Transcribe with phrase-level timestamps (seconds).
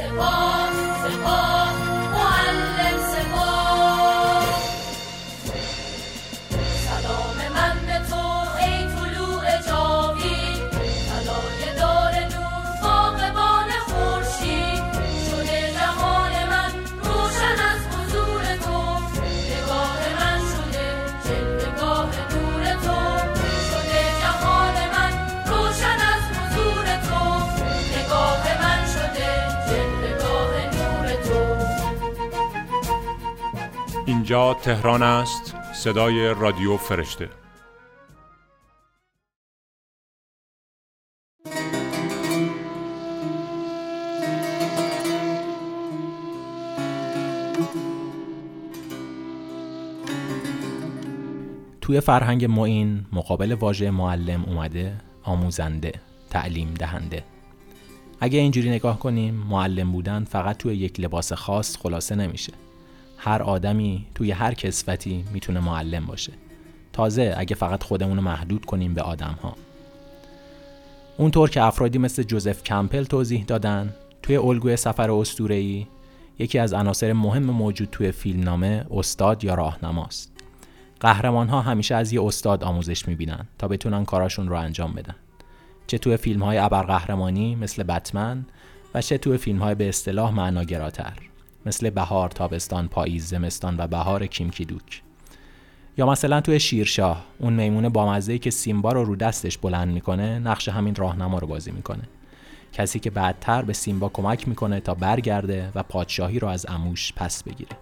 [0.00, 0.24] C'est bon,
[1.02, 1.49] c'est bon.
[34.30, 35.54] اینجا تهران است.
[35.74, 37.28] صدای رادیو فرشته.
[51.80, 55.92] توی فرهنگ ما این مقابل واژه معلم اومده آموزنده
[56.30, 57.24] تعلیم دهنده.
[58.20, 62.52] اگه اینجوری نگاه کنیم معلم بودن فقط توی یک لباس خاص خلاصه نمیشه.
[63.22, 66.32] هر آدمی توی هر کسوتی می‌تونه معلم باشه.
[66.92, 69.56] تازه اگه فقط خودمون رو محدود کنیم به آدم ها
[71.16, 75.86] اونطور که افرادی مثل جوزف کمپل توضیح دادن توی الگوی سفر اسطوره‌ای
[76.38, 80.32] یکی از عناصر مهم موجود توی فیلمنامه استاد یا راهنماست.
[81.00, 85.14] قهرمان ها همیشه از یه استاد آموزش می‌بینن تا بتونن کاراشون رو انجام بدن.
[85.86, 88.46] چه توی فیلم های ابرقهرمانی مثل بتمن
[88.94, 91.29] و چه توی فیلم های به اصطلاح معناگراتر.
[91.66, 95.02] مثل بهار، تابستان، پاییز، زمستان و بهار کیمکی دوک
[95.98, 100.68] یا مثلا توی شیرشاه اون میمون بامزه‌ای که سیمبا رو رو دستش بلند می‌کنه نقش
[100.68, 102.02] همین راهنما رو بازی می‌کنه.
[102.72, 107.42] کسی که بعدتر به سیمبا کمک می‌کنه تا برگرده و پادشاهی رو از اموش پس
[107.42, 107.76] بگیره.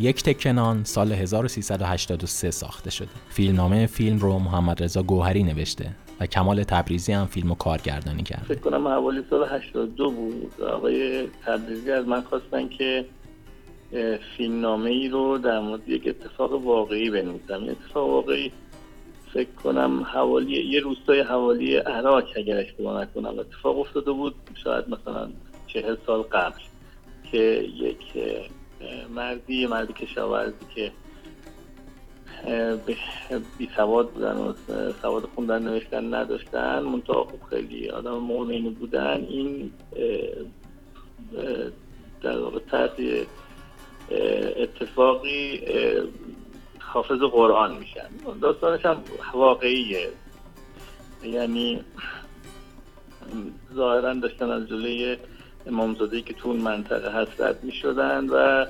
[0.00, 3.08] یک تکنان سال 1383 ساخته شده.
[3.30, 5.94] فیلمنامه فیلم رو محمد رضا گوهری نوشته.
[6.20, 8.44] و کمال تبریزی هم فیلم کارگردانی کرد.
[8.48, 10.60] فکر کنم حوالی سال 82 بود.
[10.62, 13.04] آقای تبریزی از من خواستن که
[14.36, 17.62] فیلمنامه ای رو در مورد یک اتفاق واقعی بنویسم.
[17.68, 18.52] اتفاق واقعی
[19.32, 23.38] فکر کنم حوالی یه روستای حوالی عراق اگر اشتباه نکنم.
[23.38, 24.34] اتفاق افتاده بود
[24.64, 25.28] شاید مثلا
[25.66, 26.60] چهل سال قبل
[27.30, 27.98] که یک
[29.14, 30.92] مردی مردی کشاورزی که
[33.58, 34.52] بی سواد بودن و
[35.02, 36.78] سواد خوندن نوشتن نداشتن.
[36.78, 39.26] منتها خب خیلی آدم مؤمنی بودن.
[39.28, 39.72] این
[42.22, 42.92] در واقع تحت
[44.56, 45.60] اتفاقی
[46.78, 48.08] حافظ قرآن میشن.
[48.40, 49.02] داستانش هم
[49.34, 50.08] واقعیه.
[51.24, 51.84] یعنی
[53.74, 55.16] ظاهرا داشتن از جلوی
[55.66, 58.66] امامزاده که تو اون منطقه هست رد می شدن و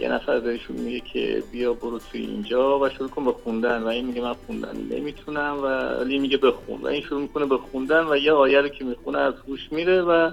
[0.00, 3.86] یه نفر بهشون میگه که بیا برو توی اینجا و شروع کن به خوندن و
[3.86, 8.06] این میگه من خوندن نمی‌تونم و علی میگه بخون و این شروع می‌کنه به خوندن
[8.08, 10.30] و یه آیه رو که می‌خونه از هوش میره و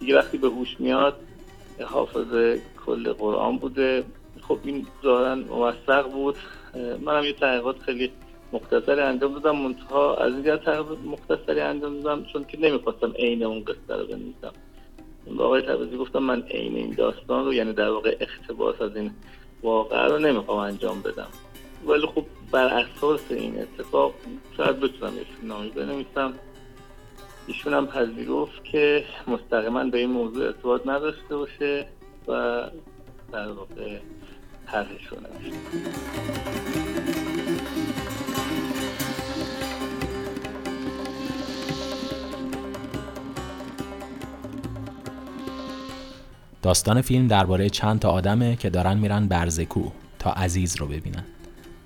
[0.00, 1.16] دیگه وقتی به هوش میاد
[1.84, 4.04] حافظ کل قرآن بوده.
[4.48, 6.36] خب این ظاهرا موثق بود.
[7.00, 8.10] منم یه تحقیقات خیلی
[8.52, 9.56] مختصری انجام دادم.
[9.58, 14.06] منتها از این جهت تحقیقات مختصری انجام دادم چون که نمی‌خواستم عین اون قصه رو
[14.06, 14.52] بنویسم.
[15.26, 19.10] به آقای تبریزی گفتم من عین این داستان رو یعنی در واقع اقتباس از این
[19.62, 21.28] واقعه رو نمی‌خوام انجام بدم.
[21.86, 24.14] ولی خب بر اساس این اتفاق
[24.56, 26.34] شاید بتونم یه فیلمنامه بنویسم.
[27.46, 31.86] ایشون هم پذیرفت که مستقیما به این موضوع ارتباط نداشته باشه
[32.28, 32.62] و
[33.32, 33.98] در واقع
[34.66, 35.16] طرحش رو
[46.64, 49.80] داستان فیلم درباره چند تا آدمه که دارن میرن برزکو
[50.18, 51.24] تا عزیز رو ببینن.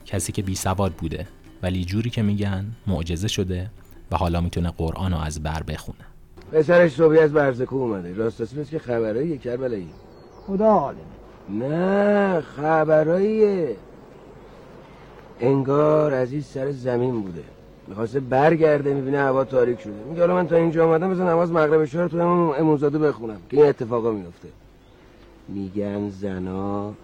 [0.06, 1.26] کسی که بی سواد بوده
[1.62, 3.70] ولی جوری که میگن معجزه شده
[4.10, 5.98] و حالا می‌تونه قرآن رو از بر بخونه.
[6.52, 8.14] پسرش صبحی از برزکو اومده.
[8.14, 9.88] راست راست که خبرایی کربلایی.
[10.46, 11.00] خدا عالمه.
[11.50, 13.76] نه خبراییه
[15.40, 17.42] انگار عزیز سر زمین بوده.
[17.88, 20.04] می‌خواسته برگرده می‌بینه هوا تاریک شده.
[20.08, 23.38] میگه حالا من تا اینجا آمدم بزن نماز مغرب شهر رو تو همون امونزاده بخونم
[23.50, 24.48] که این اتفاقا میفته
[25.48, 26.94] میگن زنا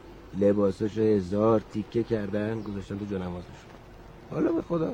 [0.41, 3.55] لباساشو هزار تیکه کردن گذاشتن تو جانمازشون.
[4.31, 4.93] حالا به خدا.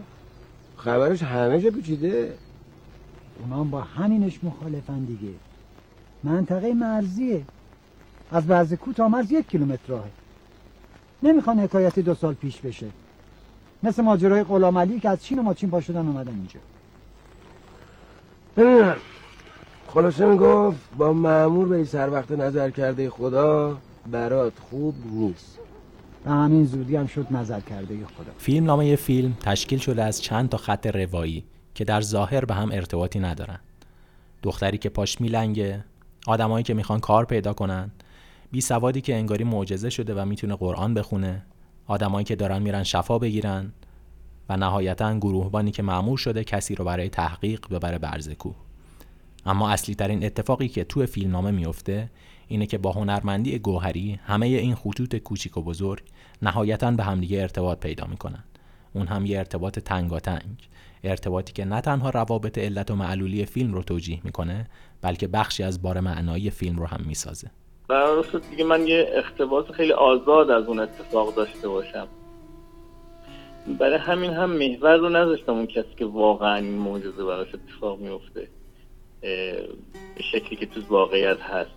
[0.77, 2.35] خبرش همه جا پیچیده؟
[3.41, 5.35] اونا با همینش مخالفن دیگه.
[6.23, 7.43] منطقه مرزیه.
[8.33, 10.11] از برزکو تا مرز یک کیلومتر راهه.
[11.23, 12.87] نمی‌خوان حکایت دو سال پیش بشه.
[13.83, 16.61] مثل ماجرای غلام علی که از چین و ماچین پا شدن اومدن اینجا.
[19.95, 23.77] خلاصه می‌گفت با معمور به سر وقت نظر کرده خدا
[24.11, 25.59] برات خوب نیست.
[26.27, 28.33] و همین زودی هم شد نظر کرده خدا.
[28.39, 31.45] فیلم نامه فیلم تشکیل شده از چند تا خط روایی
[31.75, 33.59] که در ظاهر به هم ارتباطی ندارن.
[34.43, 35.85] دختری که پاش میلنگه
[36.27, 37.91] آدمایی که می‌خوان کار پیدا کنن
[38.53, 41.43] بی سوادی که انگاری معجزه شده و می‌تونه قرآن بخونه
[41.87, 43.73] آدمایی که دارن میرن شفا بگیرن
[44.49, 48.53] و نهایتا گروهبانی که معمور شده کسی رو برای تحقیق ببره برزکو
[49.47, 52.11] اما اصلی ترین اتفاقی که تو فیلمنامه میفته
[52.49, 56.03] اینه که با هنرمندی گوهری همه این خطوط کوچیک و بزرگ
[56.43, 58.45] نهایتا به همدیگه ارتباط پیدا می‌کنن.
[58.95, 60.69] اون هم یه ارتباط تنگاتنگ
[61.05, 64.67] ارتباطی که نه تنها روابط علت و معلولی فیلم رو توجیه می‌کنه
[65.03, 67.51] بلکه بخشی از بار معنایی فیلم رو هم می‌سازه.
[67.89, 72.07] قرار دیگه من یه اختباس خیلی آزاد از اون اتفاق داشته باشم.
[73.79, 78.49] برای همین هم محور رو نذاشتم اون کسی که واقعا این معجزه براش اتفاق میفته
[80.33, 81.71] شکلی که تو واقعیت هست.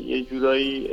[0.00, 0.88] یه جورایی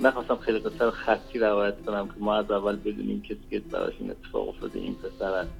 [0.00, 4.10] نخواستم خیلی قصر خطی روایت کنم که ما از اول بدونیم کسی که براش این
[4.10, 5.50] اتفاق افتاده این پسر هست.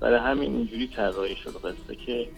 [0.00, 2.28] برای همین اینجوری طراحی شد قصه که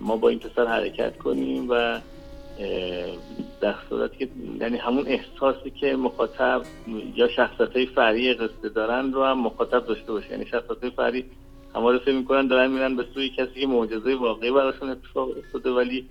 [0.00, 2.00] ما با این پسر حرکت کنیم و
[3.60, 4.28] در صورتی که
[4.60, 6.62] یعنی همون احساسی که مخاطب
[7.14, 10.30] یا شخصت های فری قصه دارن رو هم مخاطب داشته باشه.
[10.30, 11.24] یعنی شخصت های فری
[11.78, 15.70] همه رو فکر می‌کنن دارن میرن به سوی کسی که معجزه واقعی براشون اتفاق افتاده
[15.70, 16.08] ولی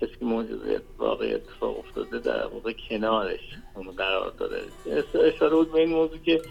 [0.00, 3.40] کسی که معجزه واقعی اتفاق افتاده در واقع کنارش
[3.96, 4.62] قرار داره
[5.34, 6.42] اشاره بود به این موضوع که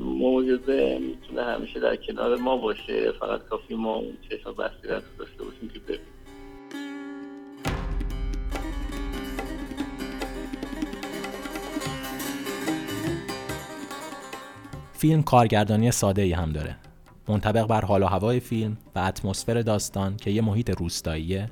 [0.00, 5.68] معجزه می‌تونه همیشه در کنار ما باشه فقط کافی ما اون چشم بصیرت داشته باشیم
[5.68, 6.06] که ببینیم
[14.92, 16.76] فیلم کارگردانی ساده ای هم داره.
[17.30, 21.50] منطبق بر حال و هوای فیلم و اتمسفر داستان که یه محیط روستاییه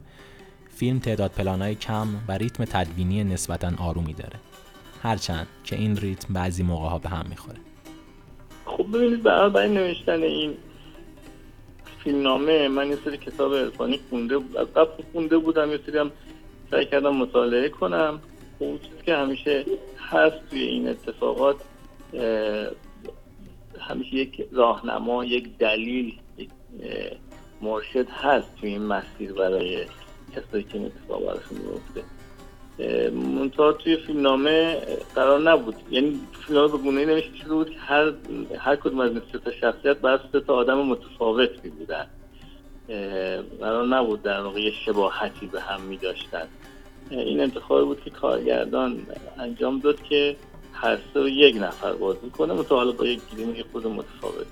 [0.77, 4.37] فیلم تعداد پلانای کم و ریتم تدوینی نسبتا آرومی داره.
[5.03, 7.59] هرچند که این ریتم بعضی موقع ها به هم می‌خوره.
[8.65, 10.55] خب ببینید برای نوشتن این
[12.05, 16.11] فیلمنامه من یه سری کتاب ارفانی خونده از قبل خونده بودم یه سری هم
[16.71, 18.21] سعی کردم مطالعه کنم.
[18.59, 19.65] اون چیزی که همیشه
[20.11, 21.57] هست توی این اتفاقات
[23.89, 26.51] همیشه یک راهنما یک دلیل یک
[27.61, 29.85] مرشد هست توی این مسیر برای
[30.37, 32.05] کسایی که این اتفاق براشون میفته.
[33.11, 34.77] منتها توی فیلمنامه
[35.15, 35.75] قرار نبود.
[35.91, 38.13] یعنی فیلمنامه به گونه نوشته شده بود که هر
[38.59, 42.07] هر کدوم از این تا شخصیت بر سه تا آدم متفاوت می بودن
[43.61, 46.49] قرار نبود در واقع یه شباهتی به هم می داشتن
[47.11, 49.07] این انتخاب بود که کارگردان
[49.39, 50.37] انجام داد که
[50.83, 54.47] هر سه یک نفر بازی کنه متو حالا با یک گیریم خود متفاوت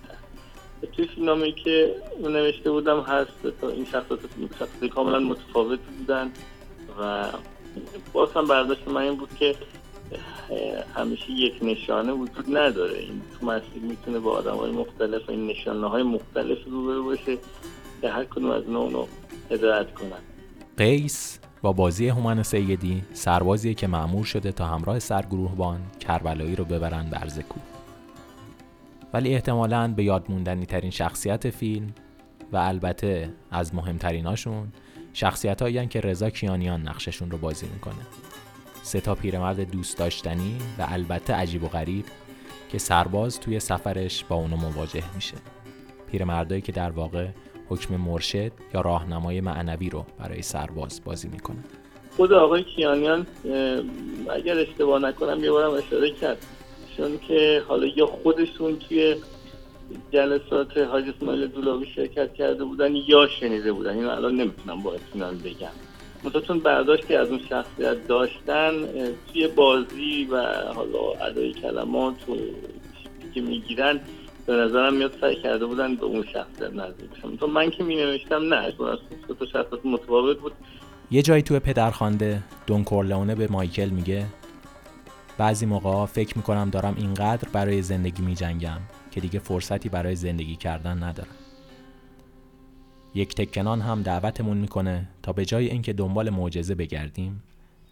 [0.92, 4.20] توی فیلمنامه که اون نوشته بودم هست تا این شخصات
[4.58, 6.30] شخصات کاملا متفاوت بودن
[7.00, 7.28] و
[8.12, 9.54] باز هم برداشت من این بود که
[10.94, 12.98] همیشه یک نشانه وجود نداره.
[12.98, 17.38] این تو مسیر می‌تونه با آدم های مختلف این نشانه های مختلف روبرو باشه
[18.00, 19.06] که هر کدوم از اونو
[19.50, 20.20] هدایت کنن.
[20.76, 27.10] قیس با بازی هومن سیدی سربازی که معمور شده تا همراه سرگروهبان کربلایی رو ببرن
[27.10, 27.60] برزکو
[29.12, 31.94] ولی احتمالاً به یاد موندنی ترین شخصیت فیلم
[32.52, 34.72] و البته از مهمتریناشون
[35.12, 38.06] شخصیت هایی که رضا کیانیان نقششون رو بازی می‌کنه.
[38.82, 42.04] سه تا پیرمرد دوست داشتنی و البته عجیب و غریب
[42.68, 45.36] که سرباز توی سفرش با اونو مواجه میشه.
[46.10, 47.28] پیرمردایی که در واقع
[47.68, 51.56] حکم مرشد یا راهنمای معنوی رو برای سرباز بازی می‌کنه.
[52.16, 53.26] خود آقای کیانیان
[54.30, 56.46] اگر اشتباه نکنم یه بارم اشاره کرد.
[56.96, 59.16] چون که حالا یا خودشون توی
[60.12, 63.96] جلسات حاج اسماعیل دولاوی شرکت کرده بودن یا شنیده بودن.
[63.96, 65.68] اینو الان نمی‌تونم با اطمینان بگم.
[66.24, 68.72] متأتون برداشتی از اون شخصیت داشتن
[69.32, 70.36] توی بازی و
[70.74, 72.36] حالا ادای کلمات و
[73.34, 74.00] که می‌گیرن
[74.46, 76.70] به نظرم میاد سعی کرده بودن به اون شخصیت
[77.40, 78.72] تو من که می نوشتم نه از
[79.28, 80.52] تو شخصیت متفاوت بود.
[81.10, 84.26] یه جایی تو پدرخوانده دون کورلئونه به مایکل میگه
[85.38, 88.78] بعضی موقع فکر می‌کنم دارم اینقدر برای زندگی میجنگم
[89.10, 91.34] که دیگه فرصتی برای زندگی کردن ندارم.
[93.14, 97.42] یک تکنان هم دعوتمون می‌کنه تا به جای اینکه دنبال معجزه بگردیم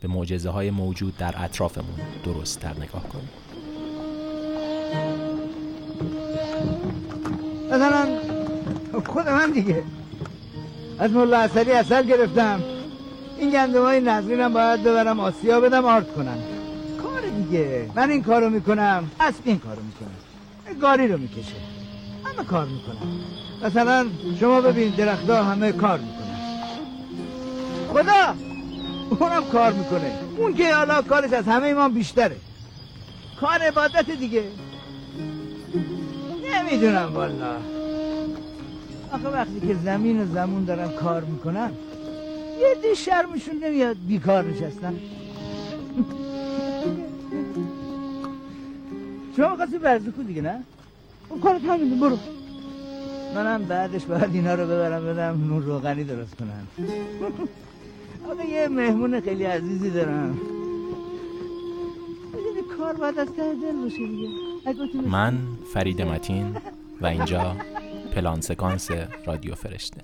[0.01, 3.29] به معجزه های موجود در اطرافمون درست تر نگاه کنیم.
[7.71, 8.07] مثلا
[9.07, 9.83] خود من دیگه.
[10.99, 12.63] از مولا اصلی اصل گرفتم.
[13.39, 16.39] این گندم های نظرینم باید ببرم آسیا بدم آرد کنم.
[17.03, 17.91] کار دیگه.
[17.95, 19.11] من این کارو می‌کنم.
[19.21, 21.57] اسب این کارو می‌کنم گاری رو می‌کشه.
[22.25, 23.21] همه کار می‌کنم
[23.63, 24.07] مثلا
[24.41, 26.25] شما ببین درختها همه کار می‌کنن.
[27.93, 28.35] خدا!
[29.21, 30.13] اونم کار می‌کنه.
[30.37, 32.37] اون که حالا کارش از همه ما بیشتره.
[33.41, 34.45] کار عبادت دیگه.
[36.65, 37.57] نمی‌دونم والا
[39.13, 41.71] آخه وقتی که زمین و زمون دارن کار می‌کنن
[42.61, 44.95] یه دی شرمشون نمیاد بیکار نشستن.
[49.37, 50.63] شما قصی برزکو دیگه نه؟
[51.29, 52.19] اون کارت همینه برو.
[53.35, 56.89] منم بعدش باید اینا رو ببرم بدم نون روغنی درست کنن.
[58.31, 60.39] آقا یه مهمون خیلی عزیزی دارم.
[62.85, 64.29] کار باید از ته دل باشه دیگه.
[64.67, 65.39] اگه تو- من
[65.75, 66.57] فرید متین
[67.01, 67.57] و اینجا
[68.15, 68.91] پلان سکانس
[69.27, 70.01] رادیو فرشته.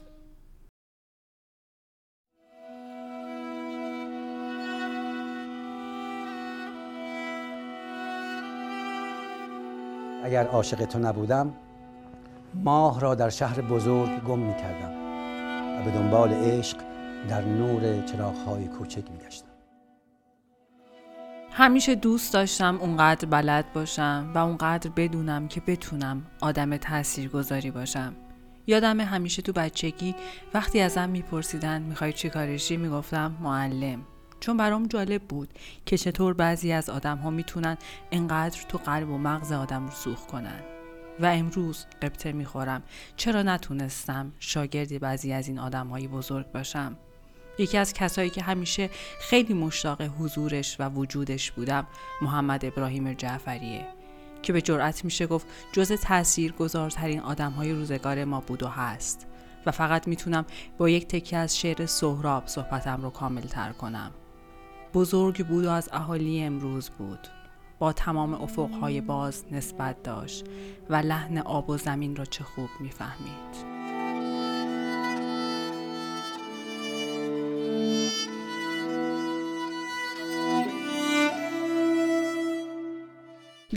[10.24, 11.54] اگر عاشق تو نبودم
[12.54, 14.92] ماه را در شهر بزرگ گم می کردم
[15.80, 16.78] و به دنبال عشق
[17.28, 19.49] در نور چراغهای کوچک می گشتم
[21.52, 28.16] همیشه دوست داشتم اونقدر بلد باشم و اونقدر بدونم که بتونم آدم تاثیرگذاری باشم.
[28.66, 30.14] یادم همیشه تو بچگی
[30.54, 34.02] وقتی ازم میپرسیدن می‌خوای چی کارشی می‌گفتم معلم.
[34.40, 35.48] چون برام جالب بود
[35.86, 37.76] که چطور بعضی از آدم ها می‌تونن
[38.12, 40.60] انقدر تو قلب و مغز آدم رو سوخ کنن.
[41.20, 42.82] و امروز قبطه می‌خورم
[43.16, 46.96] چرا نتونستم شاگردی بعضی از این آدم های بزرگ باشم
[47.60, 48.90] یکی از کسایی که همیشه
[49.20, 51.86] خیلی مشتاق حضورش و وجودش بودم
[52.22, 53.86] محمد ابراهیم جعفریه
[54.42, 59.26] که به جرأت میشه گفت جز تأثیر گذارترین آدم های روزگار ما بود و هست.
[59.66, 60.44] و فقط می‌تونم
[60.78, 64.10] با یک تکه از شعر سهراب صحبتم رو کامل تر کنم.
[64.94, 67.28] بزرگ بود و از اهالی امروز بود.
[67.78, 70.44] با تمام افقهای باز نسبت داشت
[70.88, 73.79] و لحن آب و زمین را چه خوب می‌فهمید.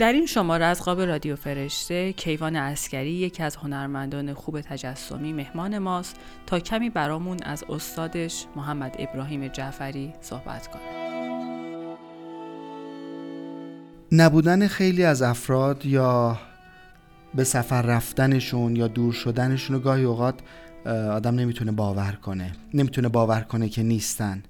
[0.04, 5.78] در این شماره از قاب رادیو فرشته کیوان اسکری یکی از هنرمندان خوب تجسمی مهمان
[5.78, 10.82] ماست تا کمی برامون از استادش محمد ابراهیم جعفری صحبت کنه.
[14.12, 16.38] نبودن خیلی از افراد یا
[17.34, 20.34] به سفر رفتنشون یا دور شدنشون رو گاهی اوقات
[20.86, 22.52] آدم نمی‌تونه باور کنه.
[22.74, 24.42] نمی‌تونه باور کنه که نیستن.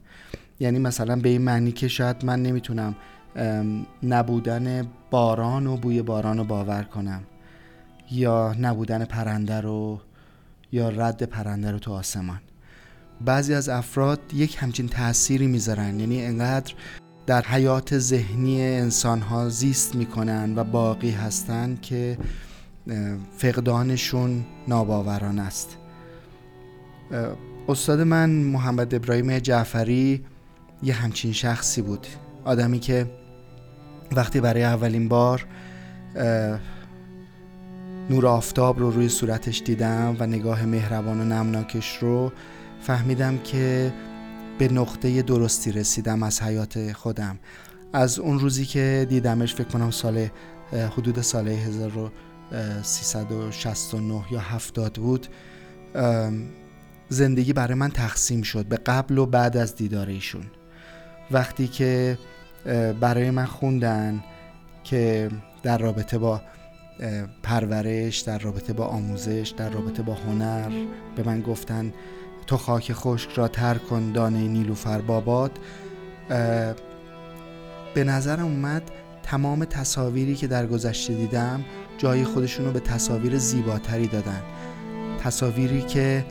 [0.60, 2.94] یعنی مثلا به این معنی که شاید من نمی‌تونم
[4.02, 7.22] نبودن باران و بوی باران رو باور کنم.
[8.10, 10.00] یا نبودن پرنده رو
[10.72, 12.40] یا رد پرنده رو تو آسمان.
[13.24, 16.00] بعضی از افراد یک همچین تأثیری می‌ذارن.
[16.00, 16.74] یعنی انقدر
[17.26, 22.18] در حیات ذهنی انسان ها زیست می‌کنن و باقی هستن که
[23.36, 25.76] فقدانشون ناباورانه است.
[27.68, 30.24] استاد من محمد ابراهیم جعفری
[30.82, 32.06] یه همچین شخصی بود.
[32.44, 33.06] آدمی که
[34.12, 35.46] وقتی برای اولین بار
[38.10, 42.32] نور آفتاب رو روی صورتش دیدم و نگاه مهربان و نمناکش رو
[42.82, 43.92] فهمیدم که
[44.58, 47.38] به نقطه درستی رسیدم از حیات خودم.
[47.92, 50.28] از اون روزی که دیدمش فکر کنم سال
[50.72, 55.26] حدود سال 1369 یا 70 بود
[57.08, 60.44] زندگی برای من تقسیم شد به قبل و بعد از دیدار ایشون.
[61.30, 62.18] وقتی که
[63.00, 64.24] برای من خوندن
[64.84, 65.30] که
[65.62, 66.40] در رابطه با
[67.42, 71.92] پرورش در رابطه با آموزش در رابطه با هنر به من گفتن
[72.46, 75.58] تو خاک خشک را تر کن دانه نیلوفر باباد
[77.94, 78.82] به نظرم اومد
[79.22, 81.64] تمام تصاویری که در گذشته دیدم
[81.98, 84.42] جای خودشون رو به تصاویر زیباتری دادن.
[85.20, 86.26] تصاویری که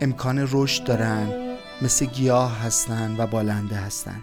[0.00, 1.28] امکان رشد دارن
[1.82, 4.22] مثل گیاه هستن و بالنده هستن.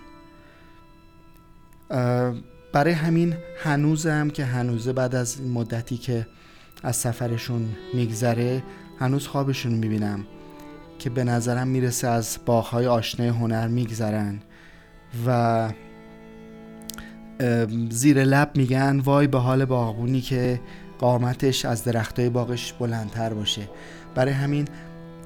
[2.73, 6.27] برای همین هنوزم که هنوزه بعد از مدتی که
[6.83, 8.63] از سفرشون میگذره
[8.99, 10.25] هنوز خوابشون می‌بینم
[10.99, 14.39] که به نظرم می‌رسه از باغهای آشنای هنر میگذرن
[15.27, 15.69] و
[17.89, 20.61] زیر لب میگن وای به حال باغبونی که
[20.99, 23.69] قامتش از درختای باغش بلندتر باشه.
[24.15, 24.67] برای همین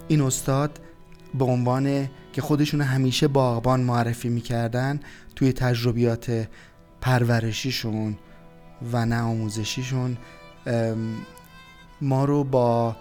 [0.07, 0.79] این استاد
[1.33, 4.99] به عنوان که خودشون همیشه باغبان معرفی می‌کردن
[5.35, 6.47] توی تجربیات
[7.01, 8.17] پرورشیشون
[8.93, 10.17] و نه آموزشیشون
[12.01, 12.95] ما رو با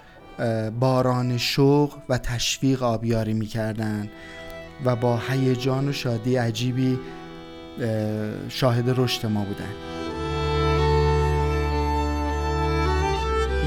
[0.80, 4.10] باران شوق و تشویق آبیاری می‌کردن
[4.84, 6.98] و با هیجان و شادی عجیبی
[7.80, 9.70] اه، شاهد رشد ما بودن.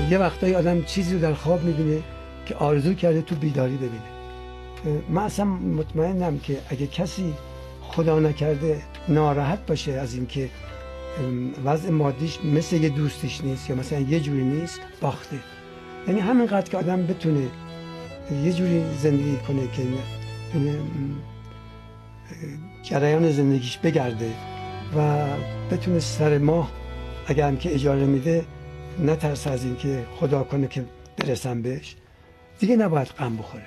[0.09, 2.03] یه وقتایی آدم چیزی رو در خواب می‌بینه
[2.45, 5.03] که آرزو کرده تو بیداری ببینه.
[5.09, 7.33] من اصلا مطمئنم که اگه کسی
[7.95, 10.49] خدا نکرده ناراحت باشه از اینکه
[11.65, 15.39] وضع مادیش مثل یه دوستش نیست یا مثلا یه جوری نیست باخته.
[16.07, 17.47] یعنی همینقدر که آدم بتونه
[18.43, 19.83] یه جوری زندگی کنه که
[22.83, 24.31] جریان زندگیش بگرده
[24.97, 25.25] و
[25.71, 26.71] بتونه سر ماه
[27.27, 28.45] اگر هم که اجاره میده
[28.99, 30.85] نترس از اینکه خدا کنه که
[31.17, 31.95] برسم بهش.
[32.59, 33.65] دیگه نباید غم بخوره.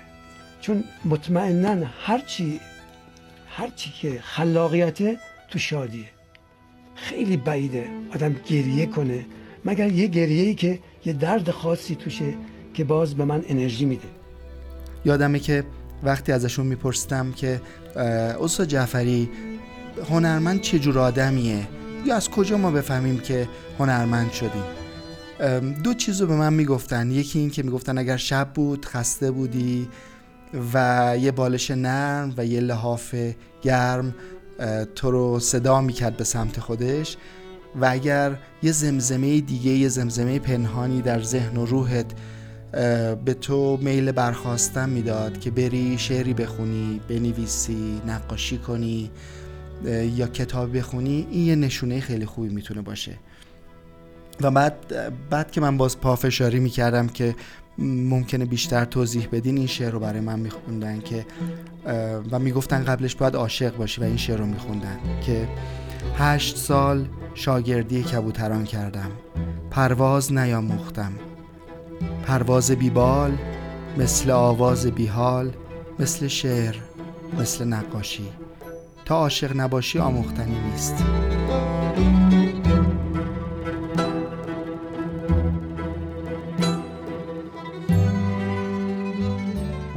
[0.61, 2.61] چون مطمئنا هرچی
[3.59, 5.19] هرچی که خلاقیته
[5.51, 6.05] تو شادیه.
[6.95, 7.85] خیلی بعیده
[8.15, 9.27] آدم گریه کنه
[9.65, 12.35] مگر یه گریه ای که یه درد خاصی توشه
[12.75, 14.09] که باز به من انرژی میده.
[15.05, 15.65] یادمه که
[16.03, 17.61] وقتی ازشون میپرسیدم که
[18.41, 19.29] استاد جعفری
[20.11, 21.69] هنرمند چه جور آدمیه؟
[22.07, 23.49] یا از کجا ما بفهمیم که
[23.79, 24.65] هنرمند شدیم؟
[25.83, 27.11] دو چیزو به من می‌گفتن.
[27.11, 29.89] یکی این که می‌گفتن اگر شب بود خسته بودی
[30.75, 33.15] و یه بالش نرم و یه لحاف
[33.63, 34.15] گرم
[34.95, 37.17] تو رو صدا می‌کرد به سمت خودش.
[37.81, 42.07] و اگر یه زمزمه دیگه یه زمزمه پنهانی در ذهن و روحت
[43.25, 49.11] به تو میل برخواستن می‌داد که بری شعری بخونی بنویسی نقاشی کنی
[50.17, 53.19] یا کتاب بخونی این یه نشونه خیلی خوبی می‌تونه باشه.
[54.41, 54.75] و بعد
[55.31, 57.35] بعد که من باز پافشاری می‌کردم که
[57.79, 61.27] ممکنه بیشتر توضیح بدین این شعر رو برای من میخوندن که
[62.31, 65.49] و می‌گفتن قبلش باید عاشق باشی و این شعر رو میخوندن که
[66.15, 69.11] هشت سال شاگردی کبوتران کردم
[69.71, 71.13] پرواز نیاموختم.
[72.27, 73.39] پرواز بیبال
[73.99, 75.53] مثل آواز بیحال
[75.99, 76.77] مثل شعر
[77.41, 78.29] مثل نقاشی.
[79.05, 81.05] تا عاشق نباشی آموختنی نیست.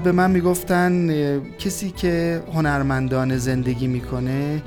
[0.04, 1.10] به من می‌گفتن
[1.58, 4.64] کسی که هنرمندان زندگی می‌کنه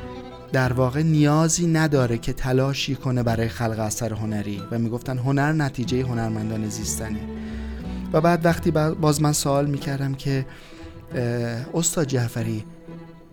[0.52, 4.62] در واقع نیازی نداره که تلاشی کنه برای خلق اثر هنری.
[4.70, 7.20] و می‌گفتن هنر نتیجه هنرمندان زیستنه.
[8.12, 10.46] و بعد وقتی باز من سوال می‌کردم که
[11.74, 12.64] استاد جعفری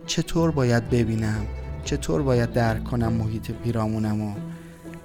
[0.06, 1.46] چطور باید ببینم؟
[1.84, 4.34] چطور باید درک کنم محیط پیرامونم و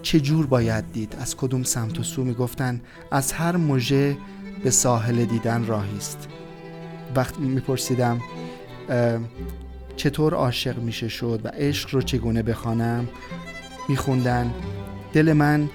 [0.01, 2.81] چه جور باید دید؟ از کدوم سمت و سو؟ می‌گفتن
[3.11, 4.17] از هر موژه
[4.63, 6.27] به ساحل دیدن راهی است.
[7.15, 8.21] وقت میپرسیدم
[9.95, 13.07] چطور عاشق میشه شد و عشق رو چگونه بخوانم؟
[13.89, 14.53] میخوندن
[15.13, 15.69] دل من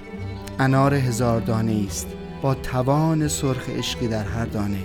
[0.59, 2.07] انار هزار دانه است
[2.43, 4.83] با توان سرخ عشقی در هر دانه.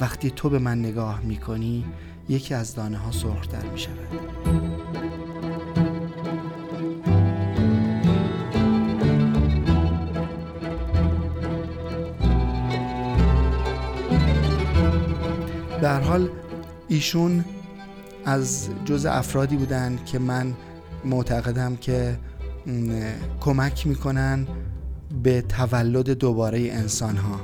[0.00, 1.84] وقتی تو به من نگاه می‌کنی
[2.28, 5.09] یکی از دانه ها سرختر می‌شود.
[15.90, 16.28] در حال
[16.88, 17.44] ایشون
[18.24, 20.54] از جز افرادی بودن که من
[21.04, 22.18] معتقدم که
[23.40, 24.46] کمک می‌کنن
[25.22, 27.40] به تولد دوباره انسان ها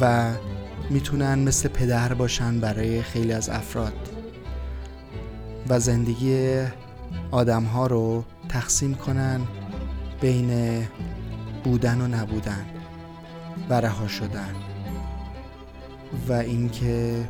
[0.00, 0.30] و
[0.90, 3.94] می‌تونن مثل پدر باشن برای خیلی از افراد
[5.68, 6.62] و زندگی
[7.30, 9.40] آدم ها رو تقسیم کنن
[10.20, 10.82] بین
[11.64, 12.66] بودن و نبودن
[13.70, 14.69] و رها شدن.
[16.28, 17.28] و اینکه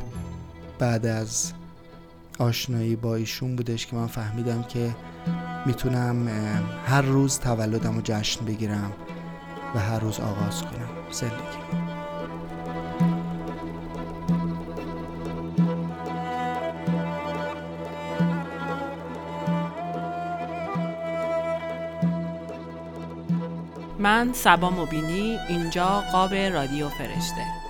[0.79, 1.53] بعد از
[2.39, 4.95] آشنایی با ایشون بودش که من فهمیدم که
[5.65, 6.27] می‌تونم
[6.85, 8.91] هر روز تولدم رو جشن بگیرم
[9.75, 10.89] و هر روز آغاز کنم.
[11.11, 11.61] زندگی.
[23.99, 27.60] من سبا مبینی اینجا قاب رادیو فرشته.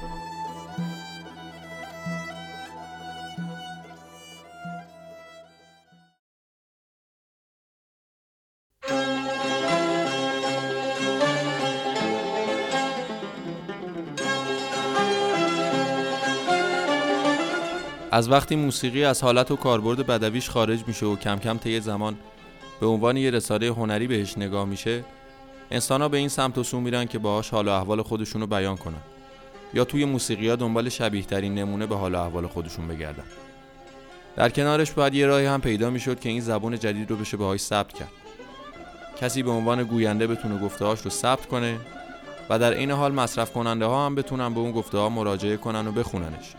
[18.12, 22.17] از وقتی موسیقی از حالت و کاربرد بدویش خارج میشه و کم کم طی زمان
[22.80, 25.04] به عنوان یه رساله هنری بهش نگاه میشه
[25.71, 28.78] انسان ها به این سمت و سو میرن که باهاش حال و احوال خودشون بیان
[28.78, 29.02] کنن.
[29.74, 33.24] یا توی موسیقی ها دنبال شبیه ترین نمونه به حال و احوال خودشون بگردن.
[34.36, 37.60] در کنارش باید یه راهی هم پیدا می‌شد که این زبون جدید رو بشه باهاش
[37.60, 38.12] ثبت کرد.
[39.21, 41.78] کسی به عنوان گوینده بتونه گفتهاش رو ثبت کنه
[42.50, 45.88] و در این حال مصرف کننده ها هم بتونن به اون گفته ها مراجعه کنن
[45.88, 46.54] و بخوننش.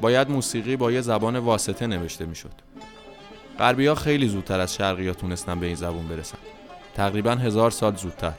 [0.00, 2.52] باید موسیقی با یه زبان واسطه نوشته می‌شد.
[3.58, 6.38] غربی ها خیلی زودتر از شرقی ها تونستن به این زبون برسن.
[6.94, 8.32] تقریبا هزار سال زودتر.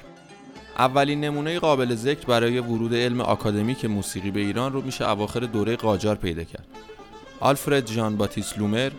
[0.78, 5.76] اولین نمونه قابل ذکر برای ورود علم آکادمیک موسیقی به ایران رو میشه اواخر دوره
[5.76, 6.68] قاجار پیدا کرد.
[7.40, 8.92] آلفرد جان باتیس لومر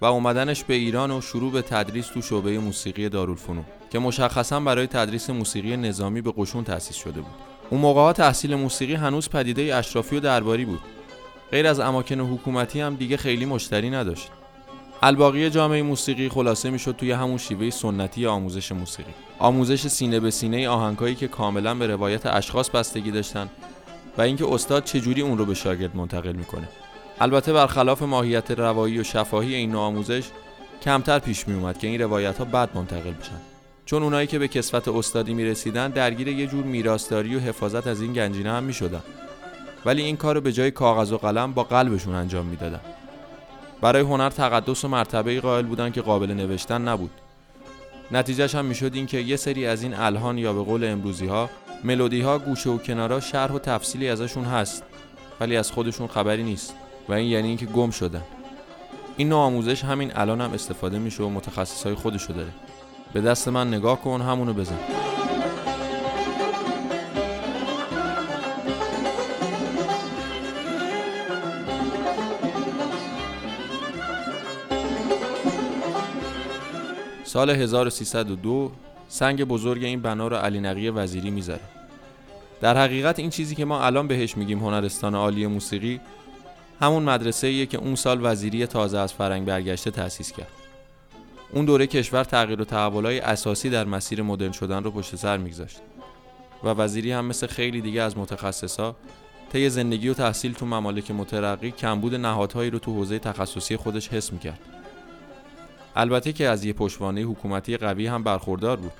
[0.00, 3.64] و اومدنش به ایران و شروع به تدریس تو شعبه موسیقی دارالفنون.
[3.90, 7.34] که مشخصا برای تدریس موسیقی نظامی به قشون تأسیس شده بود
[7.70, 10.80] اون موقع تحصیل موسیقی هنوز پدیده اشرافی و درباری بود
[11.50, 14.28] غیر از اماکن حکومتی هم دیگه خیلی مشتری نداشت.
[15.02, 19.10] الباقی جامعه موسیقی خلاصه می‌شد توی همون شیوه سنتی آموزش موسیقی.
[19.38, 23.48] آموزش سینه به سینه آهنگایی که کاملا به روایت اشخاص بستگی داشتن
[24.18, 26.68] و اینکه استاد چجوری اون رو به شاگرد منتقل می‌کنه.
[27.20, 30.24] البته برخلاف ماهیت روایی و شفاهی این نوع آموزش
[30.82, 33.40] کمتر پیش می اومد که این روایت ها بد منتقل بشن.
[33.86, 38.00] چون اونایی که به کسفت استادی می رسیدن درگیر یه جور میراثداری و حفاظت از
[38.00, 39.02] این گنجینه هم می شدن.
[39.84, 42.80] ولی این کار رو به جای کاغذ و قلم با قلبشون انجام می‌دادن.
[43.80, 47.10] برای هنر تقدس و مرتبه قائل بودن که قابل نوشتن نبود.
[48.12, 51.50] نتیجهش هم می‌شد این که یه سری از این الهان یا به قول امروزی ها
[51.84, 54.82] ملودی ها گوشه و کنارا شرح و تفصیلی ازشون هست
[55.40, 56.74] ولی از خودشون خبری نیست
[57.08, 58.22] و این یعنی اینکه گم شدن.
[59.16, 62.50] این نوع آموزش همین الان هم استفاده میشه و متخصص های خودشو داره.
[63.12, 64.78] به دست من نگاه کن همونو بزن.
[77.32, 78.72] سال 1302
[79.08, 81.60] سنگ بزرگ این بنا رو علی نقی وزیری می‌ذاره.
[82.60, 86.00] در حقیقت این چیزی که ما الان بهش میگیم هنرستان عالی موسیقی
[86.80, 90.50] همون مدرسه ایه که اون سال وزیری تازه از فرنگ برگشته تأسیس کرد.
[91.52, 95.80] اون دوره کشور تغییر و تحولای اساسی در مسیر مدرن شدن رو پشت سر میگذاشت
[96.64, 98.96] و وزیری هم مثل خیلی دیگه از متخصصا
[99.52, 104.32] طی زندگی و تحصیل تو ممالک مترقی کمبود نهادهایی رو تو حوزه تخصصی خودش حس
[104.32, 104.79] می‌کرد.
[105.96, 108.92] البته که از یه پشتوانه حکومتی قوی هم برخوردار بود.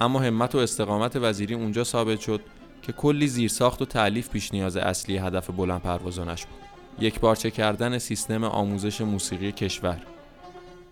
[0.00, 2.40] اما همت و استقامت وزیری اونجا ثابت شد
[2.82, 6.60] که کلی زیرساخت و تعلیف پیش نیاز اصلی هدف بلند پروازانش بود.
[6.98, 9.98] یک بارچه کردن سیستم آموزش موسیقی کشور.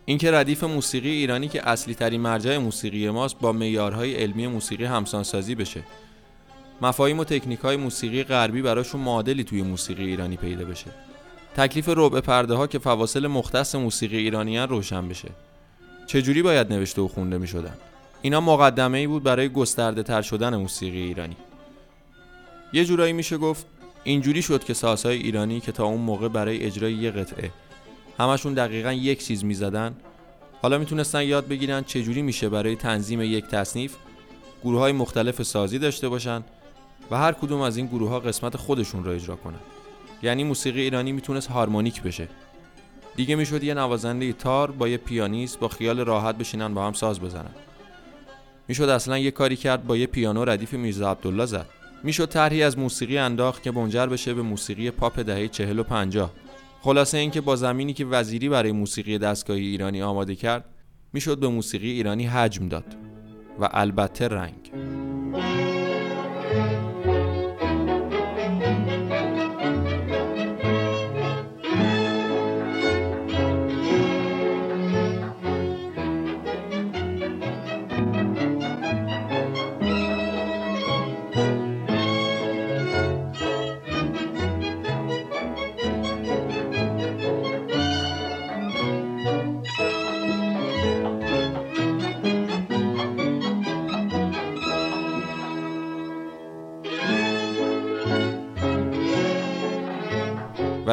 [0.04, 5.54] اینکه ردیف موسیقی ایرانی که اصلی ترین مرجع موسیقی ماست با معیارهای علمی موسیقی همسانسازی
[5.54, 5.82] بشه.
[6.82, 11.07] مفاهیم و تکنیک های موسیقی غربی براشون معادلی توی موسیقی ایرانی پیدا بشه.
[11.58, 15.28] تکلیف ربع پرده ها که فواصل مختص موسیقی ایرانیان روشن بشه.
[16.06, 17.74] چجوری باید نوشته و خونده می شدن؟
[18.22, 21.36] اینا مقدمه ای بود برای گسترده تر شدن موسیقی ایرانی.
[22.72, 23.66] یه جورایی میشه گفت
[24.04, 27.50] اینجوری شد که سازهای ایرانی که تا اون موقع برای اجرای یه قطعه
[28.18, 29.96] همشون دقیقا یک چیز می‌زدن
[30.62, 33.96] حالا می‌تونستن یاد بگیرن چجوری میشه برای تنظیم یک تصنیف
[34.64, 36.42] گروه های مختلف سازی داشته باشن
[37.10, 39.77] و هر کدوم از این گروه ها قسمت خودشون را اجرا کنن.
[40.22, 42.28] یعنی موسیقی ایرانی می‌تونست هارمونیک بشه.
[43.16, 47.20] دیگه می‌شد یه نوازنده تار با یه پیانیست با خیال راحت بشینن با هم ساز
[47.20, 47.54] بزنن.
[48.68, 51.66] می‌شد اصلا یه کاری کرد با یه پیانو ردیف میرزا عبدالله زد.
[52.04, 56.32] می‌شد طرحی از موسیقی انداخت که منجر بشه به موسیقی پاپ دهه چهل و پنجاه.
[56.80, 60.64] خلاصه اینکه با زمینی که وزیری برای موسیقی دستگاهی ایرانی آماده کرد
[61.12, 62.96] می‌شد به موسیقی ایرانی حجم داد.
[63.60, 64.72] و البته رنگ.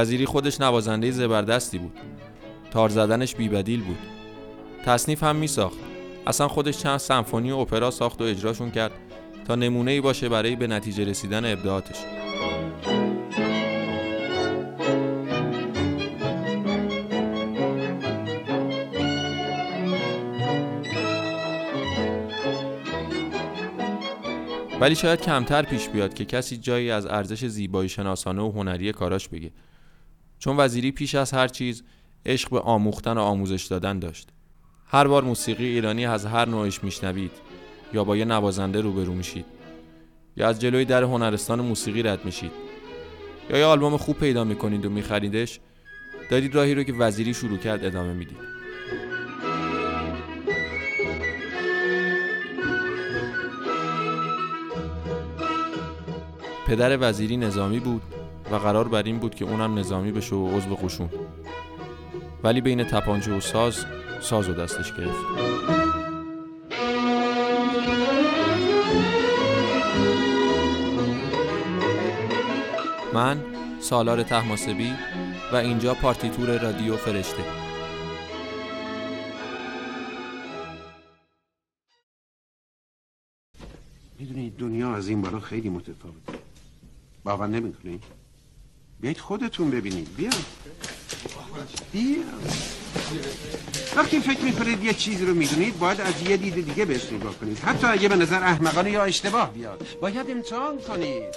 [0.06, 1.98] وزیری خودش نوازنده زبردستی بود.
[2.72, 3.98] تار زدنش بیبدیل بود.
[4.86, 5.78] تصنیف هم می ساخت
[6.28, 8.91] اصلا خودش چند سمفونی و اپرا ساخت و اجراشون کرد
[9.48, 11.96] تا نمونه ای باشه برای به نتیجه رسیدن ابداعاتش.
[24.82, 29.28] ولی شاید کمتر پیش بیاد که کسی جایی از ارزش زیبایی شناسانه و هنری کاراش
[29.28, 29.52] بگه.
[30.46, 31.84] چون وزیری پیش از هر چیز
[32.26, 34.30] عشق به آموختن و آموزش دادن داشت.
[34.88, 37.32] هر بار موسیقی ایرانی از هر نوعش میشنوید
[37.94, 39.46] یا با یه نوازنده روبرو میشید
[40.38, 42.52] یا از جلوی در هنرستان موسیقی رد میشید
[43.50, 45.60] یا یه آلبوم خوب پیدا می‌کنید و میخریدش
[46.30, 48.38] دارید راهی رو که وزیری شروع کرد ادامه می‌دید.
[56.68, 58.02] پدر وزیری نظامی بود
[58.52, 61.10] و قرار بر این بود که اونم نظامی بشه و عضو قشون.
[62.44, 63.86] ولی بین تپانچه و ساز
[64.22, 65.26] ساز و دستش گرفت.
[73.14, 73.42] من
[73.80, 74.94] سالار تحماسبی
[75.54, 77.44] و اینجا پارتیتور رادیو فرشته.
[84.60, 86.34] دنیا از این بالا خیلی متفاوته.
[87.24, 88.04] باور نمی‌کنید
[89.00, 90.16] بیایید خودتون ببینید.
[90.18, 90.30] بیا
[91.92, 92.24] بیا
[93.96, 97.60] وقتی فکر می‌کنید یه چیزی رو می‌دونید باید از یه دید دیگه بهش نگاه کنید.
[97.60, 99.86] حتی اگه به نظر احمقانه یا اشتباه بیاد.
[100.02, 101.36] باید امتحان کنید.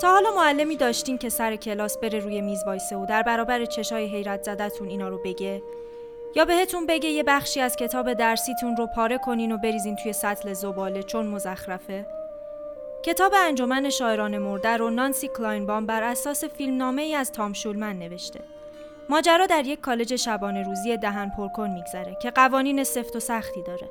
[0.00, 4.06] تا حالا معلمی داشتین که سر کلاس بره روی میز وایسه و در برابر چشای
[4.06, 5.62] حیرت زدتون اینا رو بگه؟
[6.36, 10.52] یا بهتون بگه یه بخشی از کتاب درسیتون رو پاره کنین و بریزین توی سطل
[10.52, 12.06] زباله چون مزخرفه؟
[13.02, 18.40] کتاب انجمن شاعران مرده رو نانسی کلاینبام بر اساس فیلمنامه ای از تام شولمن نوشته.
[19.08, 23.88] ماجرا در یک کالج شبانه روزی دهن پرکن میگذره که قوانین سفت و سختی داره.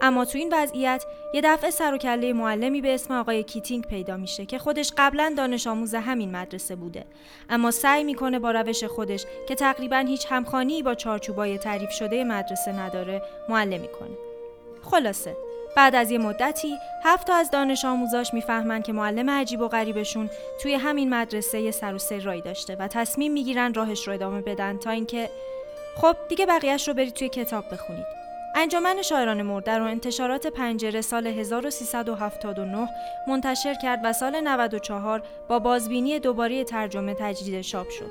[0.00, 1.04] اما تو این وضعیت
[1.34, 5.34] یه دفعه سر و کله معلمی به اسم آقای کیتینگ پیدا میشه که خودش قبلا
[5.36, 7.04] دانش آموز همین مدرسه بوده.
[7.50, 12.72] اما سعی می‌کنه با روش خودش که تقریبا هیچ همخوانی با چارچوبای تعریف شده مدرسه
[12.72, 14.16] نداره معلمی کنه.
[14.82, 15.36] خلاصه
[15.76, 20.30] بعد از یه مدتی هفت تا از دانش آموزاش می‌فهمن که معلم عجیب و غریبشون
[20.62, 24.90] توی همین مدرسه سر و سرایی داشته و تصمیم می‌گیرن راهش رو ادامه بدن تا
[24.90, 25.30] اینکه
[25.96, 28.06] خب دیگه بقیهش رو برید توی کتاب بخونید
[28.54, 32.88] انجمن شاعران مرده رو انتشارات پنجره سال 1379
[33.28, 38.10] منتشر کرد و سال 94 با بازبینی دوباره ترجمه تجدید چاپ شد.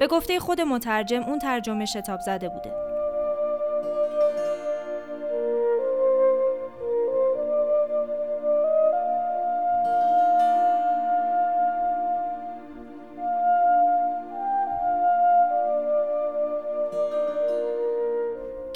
[0.00, 2.87] به گفته خود مترجم اون ترجمه شتاب زده بوده.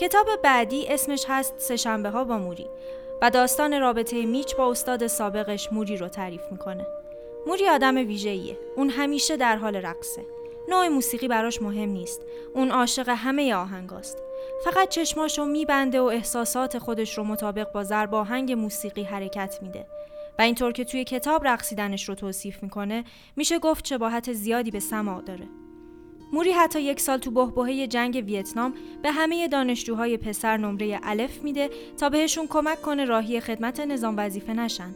[0.02, 2.66] کتاب بعدی اسمش هست سهشنبه ها با موری
[3.22, 6.86] و داستان رابطه میچ با استاد سابقش موری رو تعریف می‌کنه.
[7.46, 8.58] موری آدم ویژه‌ایه.
[8.76, 10.26] اون همیشه در حال رقصه.
[10.68, 12.22] نوع موسیقی براش مهم نیست.
[12.54, 14.18] اون عاشق همه آهنگاست.
[14.64, 19.86] فقط چشماشو میبنده و احساسات خودش رو مطابق با ضرب آهنگ موسیقی حرکت میده.
[20.38, 23.04] و اینطور که توی کتاب رقصیدنش رو توصیف می‌کنه
[23.36, 25.48] میشه گفت شباهت زیادی به سما داره.
[26.32, 31.70] موری حتی یک سال تو بهبهه جنگ ویتنام به همه دانشجوهای پسر نمره الف میده
[31.96, 34.94] تا بهشون کمک کنه راهی خدمت نظام وظیفه نشن.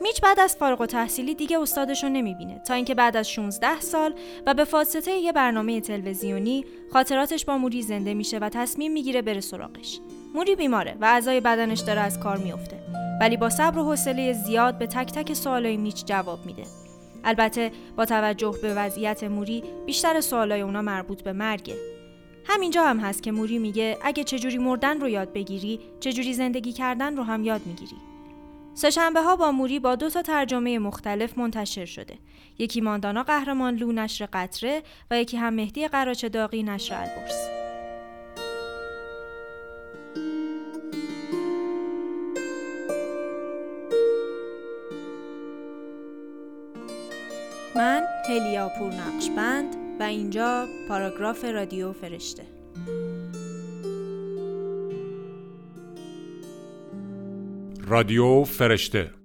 [0.00, 3.80] میچ بعد از فارغ و تحصیلی دیگه استادش رو نمی‌بینه تا اینکه بعد از 16
[3.80, 4.14] سال
[4.46, 9.40] و به واسطه یه برنامه تلویزیونی خاطراتش با موری زنده میشه و تصمیم می‌گیره بره
[9.40, 10.00] سراغش.
[10.34, 12.76] موری بیماره و اعضای بدنش داره از کار میفته
[13.20, 16.79] ولی با صبر و حوصله زیاد به تک تک سوالای میچ جواب میده.
[17.24, 21.76] البته با توجه به وضعیت موری بیشتر سوالای اونا مربوط به مرگه.
[22.44, 27.16] همینجا هم هست که موری میگه اگه چجوری مردن رو یاد بگیری چجوری زندگی کردن
[27.16, 27.96] رو هم یاد می‌گیری.
[28.74, 32.18] سهشنبه ها با موری با دو تا ترجمه مختلف منتشر شده.
[32.58, 37.59] یکی ماندانا قهرمان لو نشر قطره و یکی هم مهدی قراچه داغی نشر البرز.
[47.76, 52.42] من هلیا نقشبند و اینجا پاراگراف رادیو فرشته.
[57.86, 59.19] رادیو فرشته.